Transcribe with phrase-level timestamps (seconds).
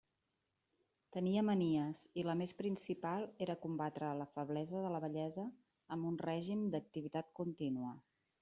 [1.17, 5.47] Tenia manies, i la més principal era combatre la feblesa de la vellesa
[5.97, 7.95] amb un règim d'activitat contínua.